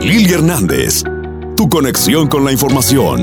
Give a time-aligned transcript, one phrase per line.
[0.00, 1.02] Lili Hernández,
[1.56, 3.22] tu conexión con la información.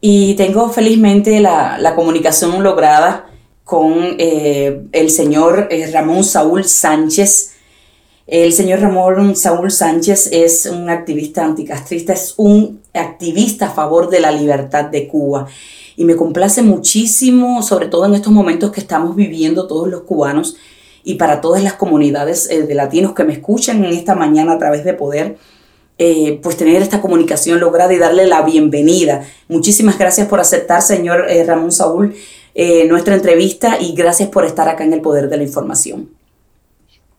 [0.00, 3.26] Y tengo felizmente la, comunicación lograda
[3.64, 7.52] con eh, el señor eh, Ramón Saúl Sánchez.
[8.26, 14.20] El señor Ramón Saúl Sánchez es un activista anticastrista, es un activista a favor de
[14.20, 15.46] la libertad de Cuba.
[15.96, 20.56] Y me complace muchísimo, sobre todo en estos momentos que estamos viviendo todos los cubanos,
[21.06, 24.58] y para todas las comunidades eh, de latinos que me escuchan en esta mañana a
[24.58, 25.36] través de Poder,
[25.98, 29.24] eh, pues tener esta comunicación lograda y darle la bienvenida.
[29.48, 32.14] Muchísimas gracias por aceptar, señor eh, Ramón Saúl,
[32.88, 36.08] nuestra entrevista y gracias por estar acá en el Poder de la Información.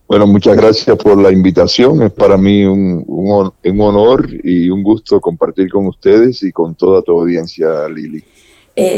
[0.05, 2.01] Bueno, muchas gracias por la invitación.
[2.01, 6.75] Es para mí un, un, un honor y un gusto compartir con ustedes y con
[6.75, 8.23] toda tu audiencia, Lili.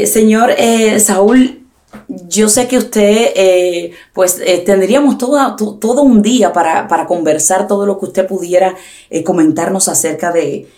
[0.06, 0.50] señor
[0.98, 1.59] Saúl,
[2.08, 7.98] yo sé que usted, eh, pues eh, tendríamos todo, un día para, conversar todo lo
[7.98, 8.76] que usted pudiera
[9.10, 10.68] eh, comentarnos acerca de,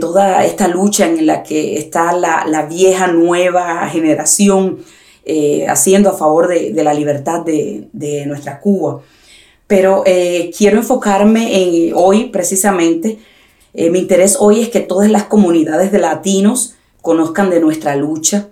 [0.00, 4.78] toda esta lucha en la que está la, vieja nueva generación
[5.68, 9.00] haciendo a favor de, la libertad de, de, nuestra Cuba.
[9.66, 10.04] Pero
[10.56, 13.18] quiero enfocarme en hoy precisamente,
[13.72, 18.48] mi interés hoy es que todas las comunidades de latinos conozcan de nuestra lucha,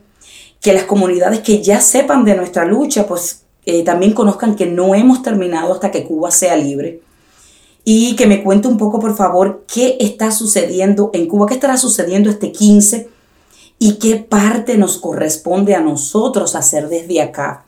[0.61, 4.94] que las comunidades que ya sepan de nuestra lucha, pues eh, también conozcan que no
[4.94, 7.00] hemos terminado hasta que Cuba sea libre.
[7.84, 11.78] Y que me cuente un poco, por favor, qué está sucediendo en Cuba, qué estará
[11.78, 13.08] sucediendo este 15
[13.78, 17.64] y qué parte nos corresponde a nosotros hacer desde acá.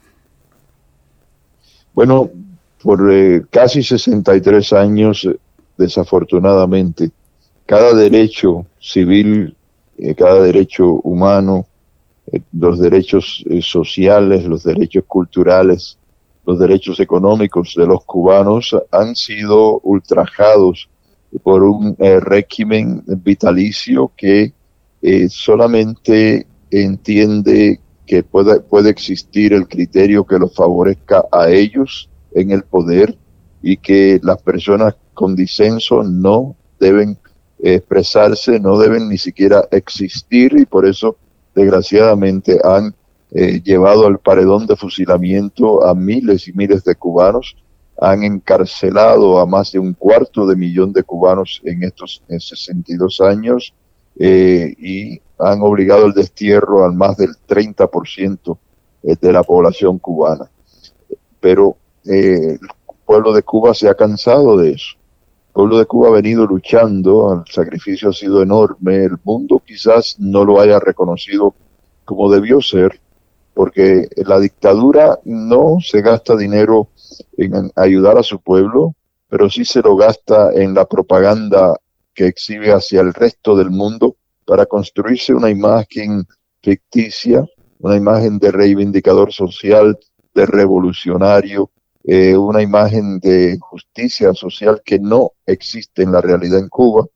[1.94, 2.30] Bueno,
[2.82, 5.28] por eh, casi 63 años,
[5.78, 7.10] desafortunadamente,
[7.64, 9.56] cada derecho civil,
[9.96, 11.71] eh, cada derecho humano, eh,
[12.52, 15.98] los derechos eh, sociales, los derechos culturales,
[16.46, 20.88] los derechos económicos de los cubanos han sido ultrajados
[21.42, 24.52] por un eh, régimen vitalicio que
[25.30, 32.62] solamente entiende que puede, puede existir el criterio que los favorezca a ellos en el
[32.62, 33.16] poder
[33.62, 37.18] y que las personas con disenso no deben
[37.58, 41.16] expresarse, no deben ni siquiera existir y por eso
[41.54, 42.94] desgraciadamente han
[43.30, 47.56] eh, llevado al paredón de fusilamiento a miles y miles de cubanos,
[48.00, 53.74] han encarcelado a más de un cuarto de millón de cubanos en estos 62 años
[54.18, 58.58] eh, y han obligado el destierro al más del 30%
[59.02, 60.50] eh, de la población cubana.
[61.40, 62.58] Pero el
[63.04, 64.96] pueblo de Cuba se ha cansado de eso.
[65.52, 70.44] Pueblo de Cuba ha venido luchando, el sacrificio ha sido enorme, el mundo quizás no
[70.44, 71.54] lo haya reconocido
[72.06, 73.00] como debió ser,
[73.52, 76.88] porque la dictadura no se gasta dinero
[77.36, 78.94] en ayudar a su pueblo,
[79.28, 81.76] pero sí se lo gasta en la propaganda
[82.14, 86.26] que exhibe hacia el resto del mundo para construirse una imagen
[86.62, 87.44] ficticia,
[87.78, 89.98] una imagen de reivindicador social,
[90.34, 91.70] de revolucionario,
[92.04, 97.06] eh, una imagen de justicia social que no existe en la realidad en Cuba.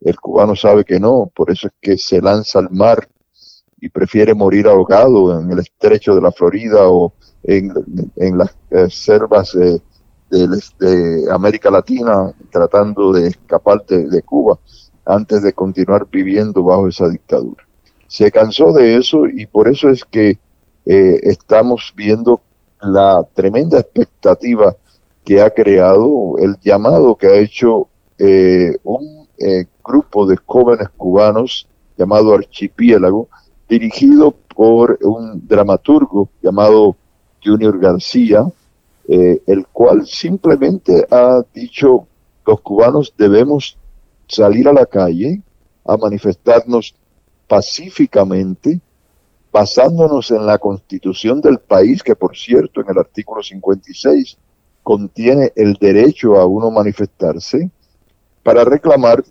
[0.00, 3.06] El cubano sabe que no, por eso es que se lanza al mar
[3.80, 7.12] y prefiere morir ahogado en el estrecho de la Florida o
[7.42, 7.72] en,
[8.38, 9.80] las eh, selvas de,
[11.30, 14.58] América Latina tratando de escapar de, Cuba
[15.04, 17.66] antes de continuar viviendo bajo esa dictadura.
[18.06, 20.38] Se cansó de eso y por eso es que
[20.86, 22.40] eh, estamos viendo
[22.82, 24.76] la tremenda expectativa
[25.24, 31.66] que ha creado, el llamado que ha hecho eh, un eh, grupo de jóvenes cubanos
[31.96, 33.28] llamado Archipiélago,
[33.68, 36.96] dirigido por un dramaturgo llamado
[37.44, 38.44] Junior García,
[39.08, 42.06] eh, el cual simplemente ha dicho,
[42.46, 43.76] los cubanos debemos
[44.26, 45.42] salir a la calle
[45.84, 46.94] a manifestarnos
[47.46, 48.80] pacíficamente
[49.52, 54.38] basándonos en la constitución del país, que por cierto en el artículo 56
[54.82, 57.70] contiene el derecho a uno manifestarse,
[58.42, 59.22] para reclamar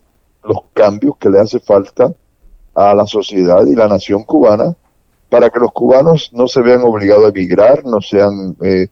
[0.44, 2.14] los cambios que le hace falta
[2.76, 4.76] a la sociedad y la nación cubana,
[5.30, 8.88] para que los cubanos no se vean obligados a emigrar, no sean eh,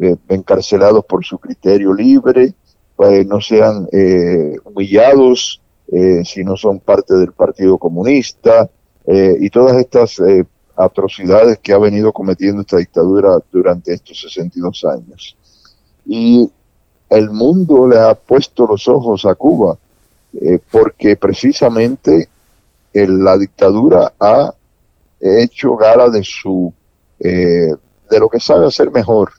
[0.00, 2.54] eh, encarcelados por su criterio libre,
[2.96, 5.62] pues, no sean eh, humillados
[6.24, 8.68] si no son parte del Partido Comunista,
[9.06, 10.20] y todas estas
[10.78, 15.36] atrocidades que ha venido cometiendo esta dictadura durante estos 62 años.
[16.06, 16.50] Y
[17.10, 19.76] el mundo le ha puesto los ojos a Cuba
[20.40, 22.28] eh, porque precisamente
[22.92, 24.52] la dictadura ha
[25.20, 26.72] hecho gala de su
[27.20, 27.72] eh,
[28.10, 29.32] de lo que sabe hacer mejor,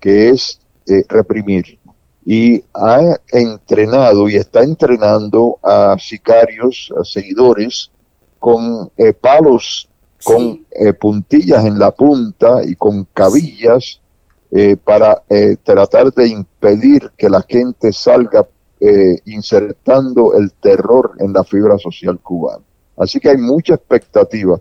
[0.00, 1.78] que es eh, reprimir.
[2.24, 7.90] y ha entrenado y está entrenando a sicarios, a seguidores,
[8.38, 9.88] con eh, palos,
[10.24, 14.00] con eh, puntillas en la punta y con cabillas
[14.50, 15.22] eh, para
[15.64, 18.46] tratar de impedir que la gente salga
[19.26, 22.64] insertando el terror en la fibra social cubana.
[22.96, 24.60] Así que hay mucha expectativa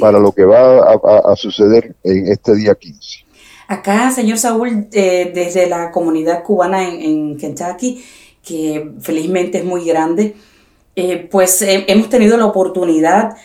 [0.00, 3.24] para lo que va a, suceder en este día 15.
[3.68, 8.04] Acá, señor Saúl, eh, desde la comunidad cubana en, Kentucky,
[8.42, 10.34] que felizmente es muy grande,
[10.96, 13.36] eh, pues eh, hemos tenido la oportunidad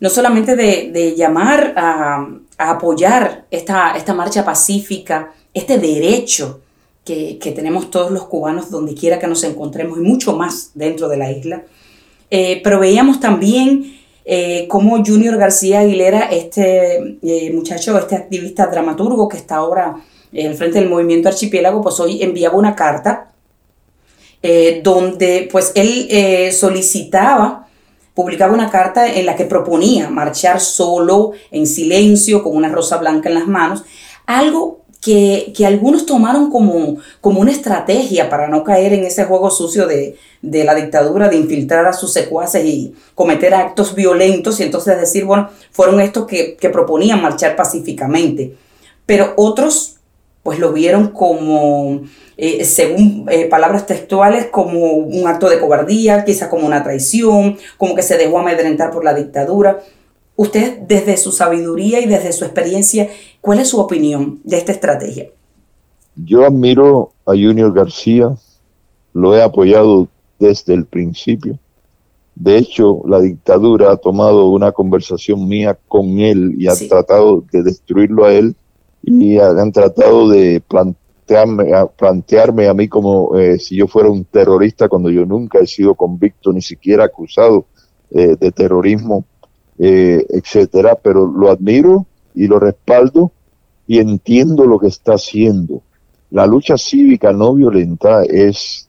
[0.00, 2.26] no solamente de, llamar a,
[2.58, 6.60] apoyar esta, esta marcha pacífica, este derecho
[7.04, 11.08] que, que, tenemos todos los cubanos donde quiera que nos encontremos y mucho más dentro
[11.08, 11.62] de la isla,
[12.28, 13.96] pero veíamos también
[14.28, 20.02] eh, como Junior García Aguilera, este eh, muchacho, este activista dramaturgo que está ahora
[20.32, 23.30] en el frente del movimiento archipiélago, pues hoy enviaba una carta
[24.42, 27.65] eh, donde pues él solicitaba,
[28.16, 33.28] publicaba una carta en la que proponía marchar solo, en silencio, con una rosa blanca
[33.28, 33.84] en las manos,
[34.24, 39.86] algo que, algunos tomaron como, como una estrategia para no caer en ese juego sucio
[39.86, 45.26] de, la dictadura, de infiltrar a sus secuaces y cometer actos violentos y entonces decir,
[45.26, 48.56] bueno, fueron estos que, proponían marchar pacíficamente.
[49.04, 49.95] Pero otros
[50.46, 52.02] pues lo vieron como,
[52.36, 57.96] eh, según eh, palabras textuales, como un acto de cobardía, quizás como una traición, como
[57.96, 59.80] que se dejó amedrentar por la dictadura.
[60.36, 63.08] Usted, desde su sabiduría y desde su experiencia,
[63.40, 65.30] ¿cuál es su opinión de esta estrategia?
[66.14, 68.32] Yo admiro a Junior García,
[69.14, 70.06] lo he apoyado
[70.38, 71.58] desde el principio.
[72.36, 77.64] De hecho, la dictadura ha tomado una conversación mía con él y ha tratado de
[77.64, 78.54] destruirlo a él
[79.06, 84.24] y han tratado de plantearme, a, plantearme a mí como eh, si yo fuera un
[84.24, 87.66] terrorista cuando yo nunca he sido convicto, ni siquiera acusado
[88.10, 89.24] eh, de terrorismo
[89.78, 93.32] eh, etcétera, pero lo admiro y lo respaldo
[93.86, 95.82] y entiendo lo que está haciendo.
[96.30, 98.88] La lucha cívica no violenta es,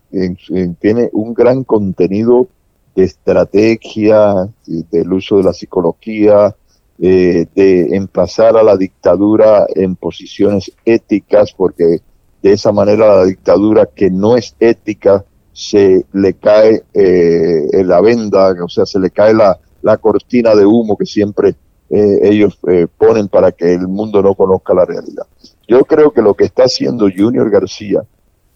[0.79, 2.47] tiene un gran contenido
[2.95, 6.55] de estrategia, del uso de la psicología,
[6.99, 12.01] eh, de emplazar a la dictadura en posiciones éticas, porque
[12.41, 18.55] de esa manera la dictadura que no es ética se le cae eh, la venda,
[18.63, 21.55] o sea, se le cae la, la cortina de humo que siempre
[21.89, 25.25] eh, ellos eh, ponen para que el mundo no conozca la realidad.
[25.67, 28.03] Yo creo que lo que está haciendo Junior García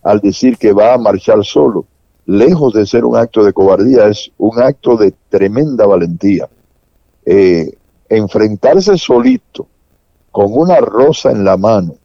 [0.03, 1.85] al decir que va a marchar solo,
[2.25, 6.49] lejos de ser un acto de cobardía, es un acto de tremenda valentía.
[7.25, 7.71] Eh,
[8.11, 9.67] enfrentarse solito,
[10.31, 11.95] con una rosa en la mano,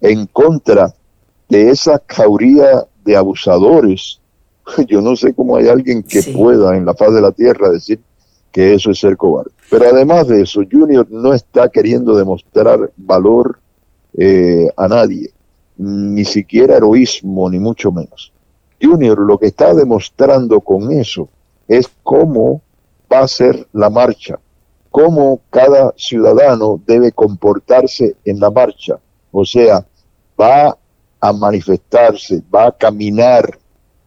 [0.00, 0.94] en contra
[1.48, 4.20] de esa cauría de abusadores,
[4.88, 8.00] yo no sé cómo hay alguien que pueda en la faz de la tierra decir
[8.52, 9.50] que eso es ser cobarde.
[9.70, 13.58] Pero además de eso, Junior no está queriendo demostrar valor
[14.14, 15.32] eh, a nadie,
[15.76, 18.32] ni siquiera heroísmo, ni mucho menos.
[18.80, 21.28] Junior lo que está demostrando con eso
[21.66, 22.60] es cómo
[23.10, 24.38] va a ser la marcha,
[24.92, 28.98] cómo cada ciudadano debe comportarse en la marcha.
[29.32, 29.84] O sea,
[30.38, 30.76] va
[31.18, 33.58] a manifestarse, va a caminar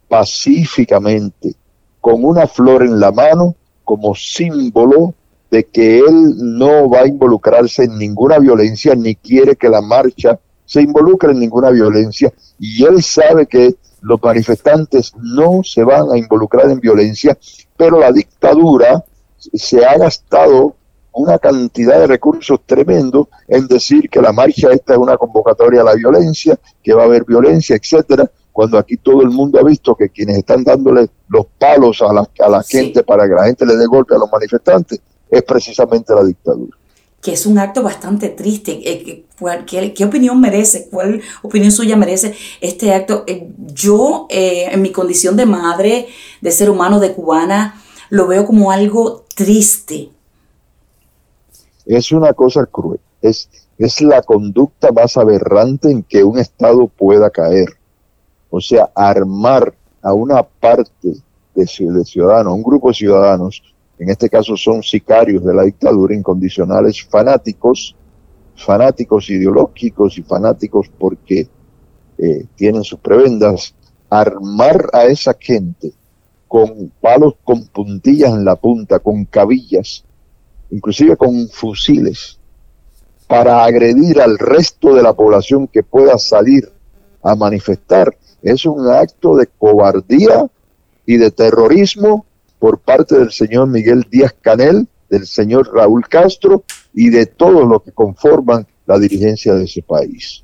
[0.07, 1.55] pacíficamente
[1.99, 5.15] con una flor en la mano como símbolo
[5.49, 10.39] de que él no va a involucrarse en ninguna violencia ni quiere que la marcha
[10.65, 16.17] se involucre en ninguna violencia y él sabe que los manifestantes no se van a
[16.17, 17.35] involucrar en violencia,
[17.75, 19.03] pero la dictadura
[19.37, 20.75] se ha gastado
[21.13, 25.85] una cantidad de recursos tremendo en decir que la marcha esta es una convocatoria a
[25.85, 29.95] la violencia, que va a haber violencia, etcétera, cuando aquí todo el mundo ha visto
[29.95, 33.65] que quienes están dándole los palos a la, a la gente para que la gente
[33.65, 34.99] le dé golpe a los manifestantes
[35.29, 36.77] es precisamente la dictadura.
[37.21, 38.79] Que es un acto bastante triste.
[38.83, 39.25] Eh,
[39.65, 40.87] ¿Qué, opinión merece?
[40.91, 43.23] ¿Cuál opinión suya merece este acto?
[43.25, 46.07] Eh, yo, eh, en mi condición de madre,
[46.41, 47.81] de ser humano, de cubana,
[48.15, 50.09] lo veo como algo triste.
[51.85, 52.99] Es una cosa cruel.
[53.21, 57.69] Es, es la conducta más aberrante en que un Estado pueda caer
[58.57, 61.13] o sea, armar a una parte
[61.53, 63.61] de, ciudadanos, un grupo de ciudadanos,
[63.99, 67.97] en este caso son sicarios de la dictadura, incondicionales, fanáticos,
[68.55, 71.49] fanáticos ideológicos y fanáticos porque
[72.17, 73.75] eh, tienen sus prebendas,
[74.09, 75.91] armar a esa gente
[76.47, 80.03] con palos con puntillas en la punta, con cabillas,
[80.71, 82.39] inclusive con fusiles,
[83.27, 86.71] para agredir al resto de la población que pueda salir
[87.23, 88.15] a manifestar.
[88.41, 90.47] Es un acto de cobardía
[91.05, 92.25] y de terrorismo
[92.59, 97.83] por parte del señor Miguel Díaz Canel, del señor Raúl Castro y de todos los
[97.83, 100.43] que conforman la dirigencia de ese país.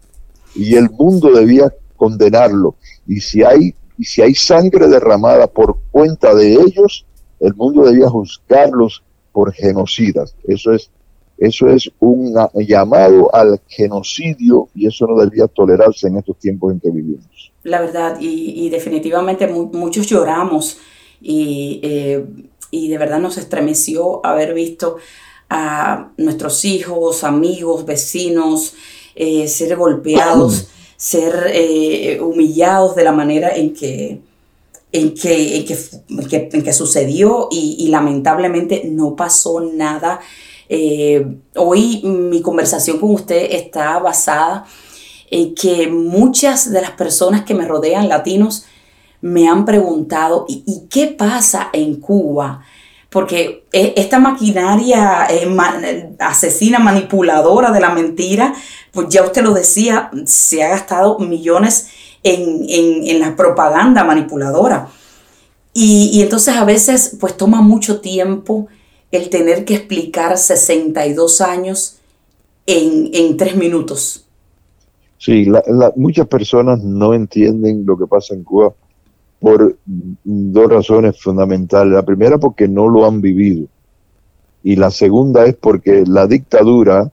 [0.55, 2.75] Y el mundo debía condenarlo.
[3.07, 7.05] Y si hay, y si hay sangre derramada por cuenta de ellos,
[7.39, 10.35] el mundo debía juzgarlos por genocidas.
[10.43, 10.89] Eso es,
[11.37, 16.79] eso es un llamado al genocidio y eso no debía tolerarse en estos tiempos en
[16.79, 17.53] que vivimos.
[17.61, 20.79] La verdad, y, definitivamente muchos lloramos
[21.21, 22.25] y, eh,
[22.71, 24.97] y de verdad nos estremeció haber visto
[25.47, 28.73] a nuestros hijos, amigos, vecinos
[29.13, 30.69] eh, ser golpeados,
[31.01, 34.21] ser eh, humillados de la manera en que,
[34.91, 35.65] en que,
[36.29, 40.19] en que, sucedió y, lamentablemente no pasó nada.
[40.69, 44.67] Eh, hoy mi conversación con usted está basada
[45.31, 48.65] en que muchas de las personas que me rodean, latinos,
[49.21, 52.63] me han preguntado, ¿y, qué pasa en Cuba?
[53.11, 58.53] Porque e, esta maquinaria eh, asesina, manipuladora de la mentira,
[58.91, 61.89] pues ya usted lo decía, se ha gastado millones
[62.23, 64.87] en, la propaganda manipuladora.
[65.73, 68.67] Y, entonces a veces pues toma mucho tiempo
[69.11, 71.97] el tener que explicar 62 años
[72.65, 74.25] en, en tres minutos.
[75.17, 75.45] Sí,
[75.95, 78.73] muchas personas no entienden lo que pasa en Cuba
[79.41, 79.75] por
[80.23, 81.93] dos razones fundamentales.
[81.93, 83.67] La primera porque no lo han vivido
[84.63, 87.11] y la segunda es porque la dictadura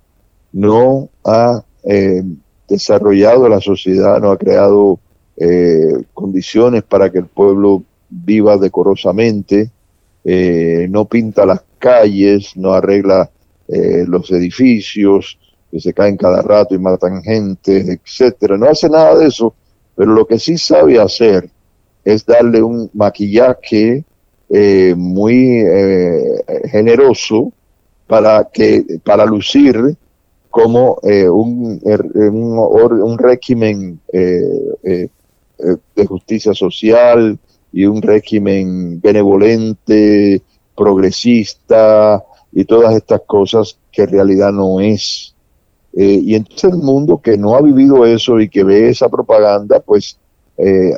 [0.52, 2.22] no ha eh,
[2.68, 5.00] desarrollado la sociedad, no ha creado
[5.36, 9.70] eh, condiciones para que el pueblo viva decorosamente,
[10.24, 13.30] eh, no pinta las calles, no arregla
[13.70, 15.38] los edificios
[15.70, 18.56] que se caen cada rato y matan gente, etcétera.
[18.56, 19.54] No hace nada de eso,
[19.94, 21.50] pero lo que sí sabe hacer
[22.08, 24.02] es darle un maquillaje
[24.48, 27.52] eh, muy eh, generoso
[28.06, 29.76] para que para lucir
[30.48, 32.00] como eh, un, er,
[32.30, 32.58] un,
[33.02, 35.10] un, régimen de
[36.06, 37.38] justicia social
[37.74, 40.40] y un régimen benevolente,
[40.74, 45.34] progresista y todas estas cosas que en realidad no es.
[45.92, 50.18] y entonces el mundo que no ha vivido eso y que ve esa propaganda, pues
[50.58, 50.92] eh,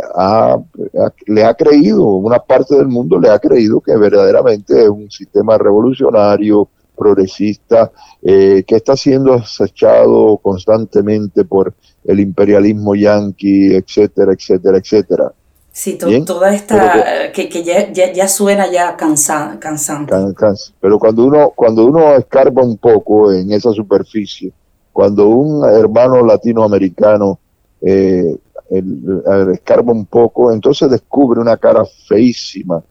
[1.26, 5.58] le ha creído, una parte del mundo le ha creído que verdaderamente es un sistema
[5.58, 7.90] revolucionario, progresista,
[8.22, 11.74] eh, que está siendo acechado constantemente por
[12.04, 15.32] el imperialismo yanqui, etcétera, etcétera, etcétera.
[15.72, 20.14] Sí, toda esta, que, que ya, ya, suena ya cansa, cansante.
[20.80, 24.52] pero cuando uno, cuando uno escarba un poco en esa superficie,
[24.92, 27.38] cuando un hermano latinoamericano
[27.80, 28.36] eh,
[28.70, 32.82] el, escarba un poco, entonces descubre una cara feísima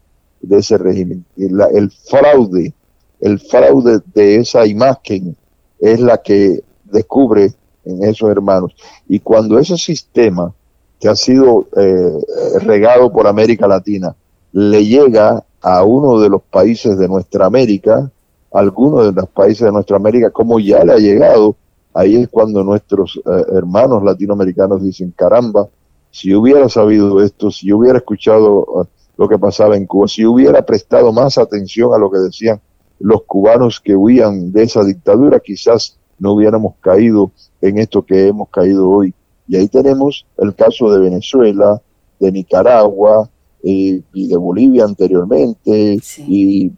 [0.41, 1.25] de ese régimen.
[1.37, 2.73] El, el fraude,
[3.19, 5.35] el fraude de esa imagen
[5.79, 7.53] es la que descubre
[7.85, 8.75] en esos hermanos.
[9.07, 10.53] Y cuando ese sistema
[10.99, 14.15] que ha sido eh, regado por América Latina
[14.51, 18.11] le llega a uno de los países de nuestra América,
[18.51, 21.55] algunos de los países de nuestra América, como ya le ha llegado
[21.93, 25.67] ahí es cuando nuestros eh, hermanos latinoamericanos dicen, caramba,
[26.11, 30.65] si hubiera sabido esto, si hubiera escuchado eh, lo que pasaba en Cuba, si hubiera
[30.65, 32.61] prestado más atención a lo que decían
[32.99, 37.31] los cubanos que huían de esa dictadura, quizás no hubiéramos caído
[37.61, 39.13] en esto que hemos caído hoy.
[39.47, 41.81] Y ahí tenemos el caso de Venezuela,
[42.19, 43.29] de Nicaragua,
[43.63, 46.71] eh, y de Bolivia anteriormente, y,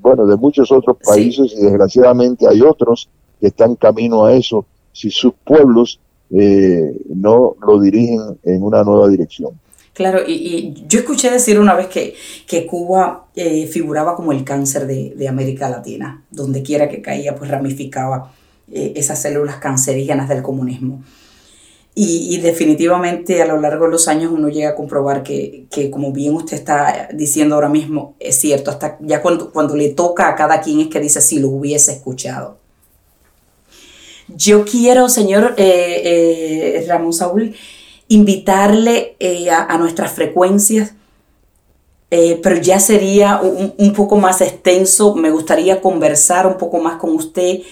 [0.00, 3.08] bueno, de muchos otros países, y desgraciadamente hay otros
[3.44, 9.06] que están camino a eso, si sus pueblos eh, no lo dirigen en una nueva
[9.08, 9.50] dirección.
[9.92, 12.14] Claro, y, yo escuché decir una vez que,
[12.46, 17.50] que Cuba eh, figuraba como el cáncer de, América Latina, donde quiera que caía, pues
[17.50, 18.32] ramificaba
[18.72, 21.02] eh, esas células cancerígenas del comunismo.
[21.94, 26.12] Y, definitivamente a lo largo de los años uno llega a comprobar que, que, como
[26.12, 30.34] bien usted está diciendo ahora mismo, es cierto, hasta ya cuando, cuando le toca a
[30.34, 32.63] cada quien es que dice si lo hubiese escuchado.
[34.28, 37.54] Yo quiero, señor eh, eh, Ramón Saúl,
[38.08, 40.94] invitarle eh, a, nuestras frecuencias,
[42.08, 45.16] pero ya sería un, poco más extenso.
[45.16, 47.62] Me gustaría conversar un poco más con usted.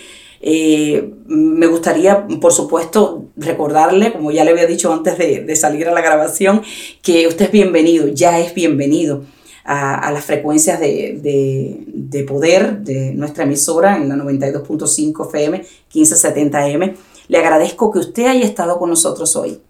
[1.26, 6.00] me gustaría, por supuesto, recordarle, como ya le había dicho antes de salir a la
[6.00, 6.62] grabación,
[7.02, 9.22] que usted es bienvenido, ya es bienvenido
[9.64, 16.94] a, las frecuencias de, poder de nuestra emisora en la 92.5 FM, 1570M.
[17.28, 19.60] Le agradezco que usted haya estado con nosotros hoy.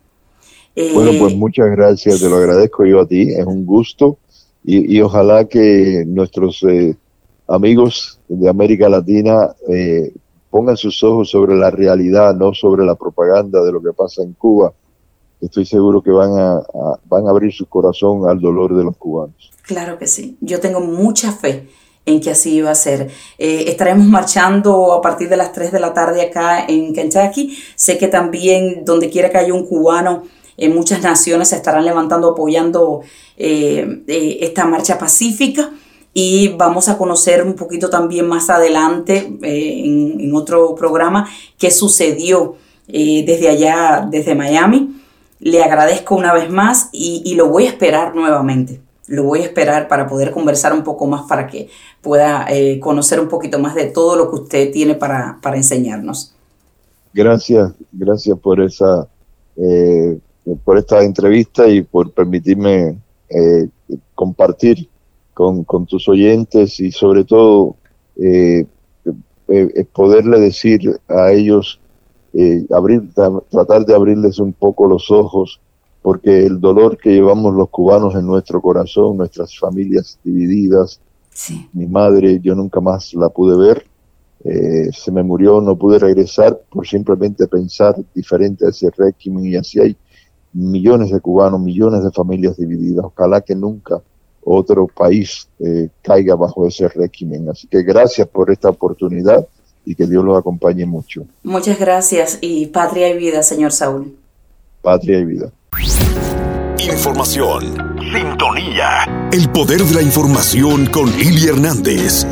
[0.94, 4.18] bueno, pues muchas gracias, te lo agradezco yo a ti, es un gusto
[4.64, 6.64] y, ojalá que nuestros
[7.48, 9.54] amigos de América Latina
[10.52, 14.34] pongan sus ojos sobre la realidad, no sobre la propaganda de lo que pasa en
[14.34, 14.72] Cuba.
[15.42, 16.62] Estoy seguro que van a,
[17.04, 19.50] van a abrir su corazón al dolor de los cubanos.
[19.62, 20.38] Claro que sí.
[20.40, 21.68] Yo tengo mucha fe
[22.06, 23.10] en que así va a ser.
[23.38, 27.58] Eh, estaremos marchando a partir de las 3 de la tarde acá en Kentucky.
[27.74, 30.22] Sé que también donde quiera que haya un cubano,
[30.56, 33.00] en muchas naciones se estarán levantando apoyando
[33.36, 35.72] eh, eh, esta marcha pacífica
[36.14, 42.56] y vamos a conocer un poquito también más adelante eh, en, otro programa qué sucedió
[42.88, 45.01] eh, desde allá, desde Miami.
[45.42, 48.80] Le agradezco una vez más y, lo voy a esperar nuevamente.
[49.08, 51.68] Lo voy a esperar para poder conversar un poco más, para que
[52.00, 56.34] pueda eh, conocer un poquito más de todo lo que usted tiene para, para enseñarnos.
[57.12, 59.06] Gracias, gracias por esa,
[60.64, 62.96] por esta entrevista y por permitirme
[64.14, 64.88] compartir
[65.34, 67.76] con, con tus oyentes y sobre todo
[68.16, 68.66] eh,
[69.48, 71.80] eh, poderle decir a ellos,
[72.34, 73.10] eh, abrir,
[73.50, 75.60] tratar de abrirles un poco los ojos,
[76.02, 81.00] porque el dolor que llevamos los cubanos en nuestro corazón, nuestras familias divididas,
[81.72, 83.86] mi madre yo nunca más la pude ver,
[84.92, 89.80] se me murió, no pude regresar por simplemente pensar diferente a ese régimen y así
[89.80, 89.96] hay
[90.52, 93.04] millones de cubanos, millones de familias divididas.
[93.04, 94.02] Ojalá que nunca
[94.44, 97.48] otro país eh, caiga bajo ese régimen.
[97.48, 99.46] Así que gracias por esta oportunidad
[99.84, 101.26] y que Dios los acompañe mucho.
[101.42, 104.16] Muchas gracias y patria y vida, señor Saúl.
[104.80, 105.52] Patria y vida.
[106.78, 107.98] Información.
[108.12, 109.28] Sintonía.
[109.32, 112.26] El poder de la información con Lili Hernández.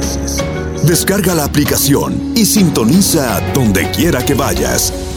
[0.87, 5.10] Descarga la aplicación y sintoniza donde quiera que vayas.